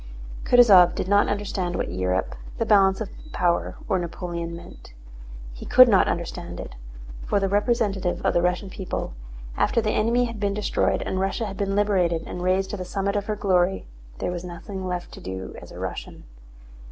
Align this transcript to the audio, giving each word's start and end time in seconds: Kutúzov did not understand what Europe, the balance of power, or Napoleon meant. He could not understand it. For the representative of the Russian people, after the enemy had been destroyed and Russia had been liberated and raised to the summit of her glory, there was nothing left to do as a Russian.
Kutúzov 0.45 0.95
did 0.95 1.07
not 1.07 1.27
understand 1.27 1.75
what 1.75 1.91
Europe, 1.91 2.35
the 2.57 2.65
balance 2.65 3.01
of 3.01 3.11
power, 3.33 3.75
or 3.87 3.99
Napoleon 3.99 4.55
meant. 4.57 4.93
He 5.53 5.63
could 5.63 5.87
not 5.87 6.07
understand 6.07 6.59
it. 6.59 6.73
For 7.27 7.39
the 7.39 7.47
representative 7.47 8.19
of 8.25 8.33
the 8.33 8.41
Russian 8.41 8.71
people, 8.71 9.13
after 9.55 9.79
the 9.79 9.91
enemy 9.91 10.25
had 10.25 10.39
been 10.39 10.55
destroyed 10.55 11.03
and 11.03 11.19
Russia 11.19 11.45
had 11.45 11.57
been 11.57 11.75
liberated 11.75 12.23
and 12.25 12.41
raised 12.41 12.71
to 12.71 12.77
the 12.77 12.83
summit 12.83 13.15
of 13.15 13.27
her 13.27 13.35
glory, 13.35 13.85
there 14.17 14.31
was 14.31 14.43
nothing 14.43 14.87
left 14.87 15.11
to 15.11 15.21
do 15.21 15.53
as 15.61 15.71
a 15.71 15.77
Russian. 15.77 16.23